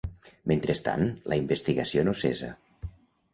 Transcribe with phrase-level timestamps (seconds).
[0.51, 2.51] Mentrestant, la investigació no cessa.